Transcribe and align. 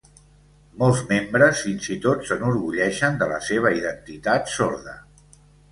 Molts 0.83 1.03
membres 1.11 1.61
fins 1.65 1.91
i 1.97 1.97
tot 2.07 2.25
s'enorgulleixen 2.31 3.21
de 3.21 3.29
la 3.35 3.41
seva 3.53 3.77
identitat 3.83 4.55
sorda. 4.59 4.99